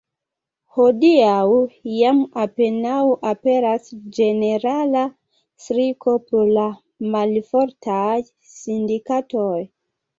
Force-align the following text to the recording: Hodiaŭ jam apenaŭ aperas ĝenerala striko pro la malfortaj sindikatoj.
Hodiaŭ 0.77 1.43
jam 1.97 2.21
apenaŭ 2.45 2.97
aperas 3.33 3.93
ĝenerala 4.19 5.07
striko 5.67 6.19
pro 6.27 6.45
la 6.59 6.67
malfortaj 7.17 8.21
sindikatoj. 8.61 9.57